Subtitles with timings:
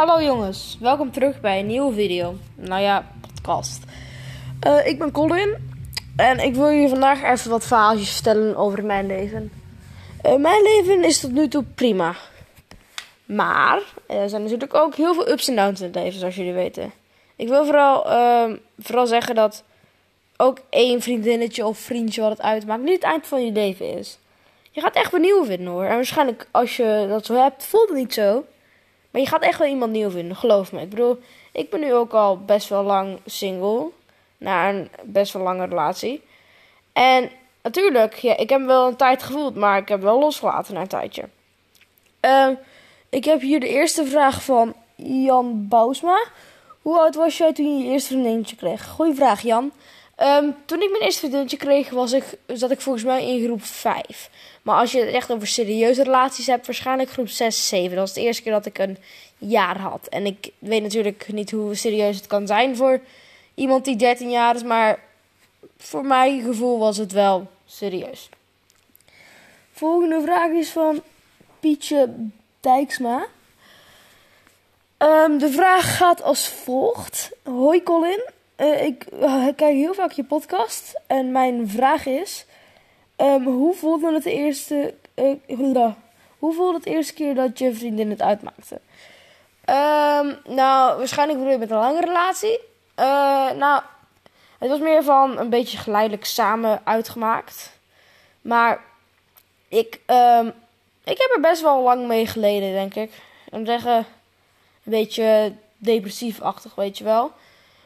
[0.00, 2.34] Hallo jongens, welkom terug bij een nieuwe video.
[2.54, 3.82] Nou ja, podcast.
[4.60, 5.56] Eh, ik ben Colin
[6.16, 9.52] en ik wil jullie vandaag even wat verhaaltjes vertellen over mijn leven.
[10.22, 12.14] Eh, mijn leven is tot nu toe prima.
[13.24, 16.52] Maar er zijn natuurlijk ook heel veel ups en downs in het leven, zoals jullie
[16.52, 16.92] weten.
[17.36, 19.64] Ik wil vooral, ehm, vooral zeggen dat
[20.36, 24.18] ook één vriendinnetje of vriendje wat het uitmaakt niet het eind van je leven is.
[24.70, 25.84] Je gaat echt wel nieuw vinden hoor.
[25.84, 28.44] En waarschijnlijk als je dat zo hebt, voelt het niet zo.
[29.10, 30.80] Maar je gaat echt wel iemand nieuw vinden, geloof me.
[30.80, 31.18] Ik bedoel,
[31.52, 33.88] ik ben nu ook al best wel lang single.
[34.38, 36.22] Na een best wel lange relatie.
[36.92, 37.30] En
[37.62, 40.88] natuurlijk, ja, ik heb wel een tijd gevoeld, maar ik heb wel losgelaten na een
[40.88, 41.28] tijdje.
[42.20, 42.54] Ehm,
[43.08, 46.24] ik heb hier de eerste vraag van Jan Bousma.
[46.82, 48.88] Hoe oud was jij toen je je eerste vriendinnetje kreeg?
[48.88, 49.72] Goeie vraag, Jan.
[50.20, 53.64] Ehm, toen ik mijn eerste vriendinnetje kreeg, was ik, zat ik volgens mij in groep
[53.64, 54.30] 5.
[54.62, 57.90] Maar als je het echt over serieuze relaties hebt, waarschijnlijk groep 6, 7.
[57.90, 58.98] Dat was de eerste keer dat ik een
[59.38, 60.06] jaar had.
[60.08, 63.00] En ik weet natuurlijk niet hoe serieus het kan zijn voor
[63.54, 64.98] iemand die 13 jaar is, maar
[65.78, 68.28] voor mijn gevoel was het wel serieus.
[69.72, 71.02] Volgende vraag is van
[71.60, 72.14] Pietje
[72.60, 73.26] Dijksma.
[74.96, 77.30] Ehm, de vraag gaat als volgt.
[77.42, 78.22] Hoi Colin,
[78.60, 82.46] uh, ik uh, kijk heel vaak je podcast en mijn vraag is...
[83.16, 84.94] Um, hoe voelde het de eerste...
[85.14, 85.90] Uh,
[86.38, 88.80] hoe voelde het de eerste keer dat je vriendin het uitmaakte?
[89.66, 92.60] Um, nou, waarschijnlijk bedoel je met een lange relatie.
[93.56, 93.82] nou,
[94.58, 97.78] het was meer van een beetje geleidelijk samen uitgemaakt.
[98.40, 98.80] Maar
[99.68, 100.46] ik, um,
[101.04, 103.12] ik heb er best wel lang mee geleden, denk ik.
[103.50, 107.32] Ik zeggen, een beetje depressief-achtig, weet je wel.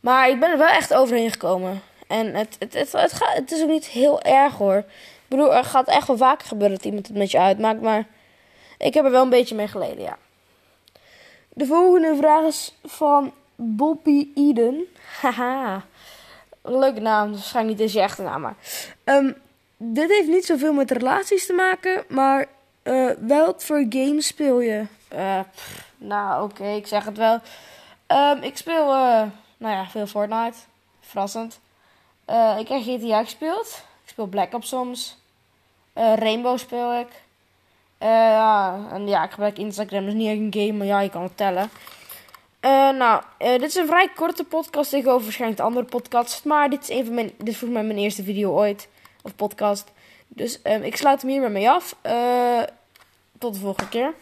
[0.00, 1.82] Maar ik ben er wel echt overheen gekomen.
[2.06, 4.76] En het, het, het, het, gaat, het is ook niet heel erg hoor.
[4.76, 7.80] Ik bedoel, er gaat echt wel vaker gebeuren dat iemand het met je uitmaakt.
[7.80, 8.06] Maar
[8.78, 10.18] ik heb er wel een beetje mee geleden, ja.
[11.48, 14.84] De volgende vraag is van Bobby Eden.
[15.20, 15.84] Haha.
[16.62, 17.32] Leuke naam.
[17.32, 18.40] Waarschijnlijk niet eens je echte naam.
[18.40, 18.56] Maar.
[19.04, 19.34] Um,
[19.76, 22.04] dit heeft niet zoveel met relaties te maken.
[22.08, 22.46] Maar
[22.82, 24.84] uh, voor games speel je?
[25.08, 26.68] Pff, nou, oké.
[26.68, 27.40] Ik zeg het wel.
[28.06, 28.94] Um, ik speel...
[28.94, 29.22] Uh,
[29.60, 30.56] nou ja, veel Fortnite.
[31.00, 31.60] Verrassend.
[32.30, 33.84] Uh, ik heb GTA gespeeld.
[34.02, 35.18] Ik speel Black Ops soms.
[35.94, 37.08] Uh, Rainbow speel ik.
[38.02, 41.10] Uh, ja, en ja, ik gebruik Instagram, dus niet echt een game, maar ja, je
[41.10, 41.70] kan het tellen.
[42.98, 46.44] nou, dit is een vrij korte podcast tegenover waarschijnlijk de andere podcast.
[46.44, 48.88] Maar dit is, een van mijn, dit is volgens mij mijn eerste video ooit.
[49.22, 49.92] Of podcast.
[50.28, 51.96] Dus um, ik sluit hem hier mee af.
[53.38, 54.14] tot de volgende keer.